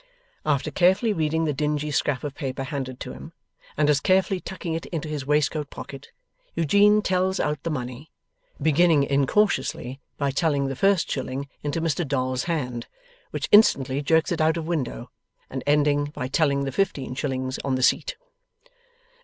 [0.47, 3.33] After carefully reading the dingy scrap of paper handed to him,
[3.77, 6.07] and as carefully tucking it into his waistcoat pocket,
[6.55, 8.09] Eugene tells out the money;
[8.59, 12.87] beginning incautiously by telling the first shilling into Mr Dolls's hand,
[13.29, 15.11] which instantly jerks it out of window;
[15.51, 18.15] and ending by telling the fifteen shillings on the seat.